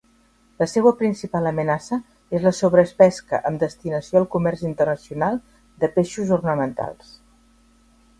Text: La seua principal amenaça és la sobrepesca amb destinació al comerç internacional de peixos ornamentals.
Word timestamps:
La 0.61 0.65
seua 0.69 0.91
principal 0.99 1.49
amenaça 1.49 1.99
és 2.37 2.47
la 2.47 2.53
sobrepesca 2.59 3.39
amb 3.49 3.61
destinació 3.65 4.19
al 4.21 4.25
comerç 4.37 4.63
internacional 4.71 5.37
de 5.85 5.91
peixos 5.99 6.33
ornamentals. 6.39 7.13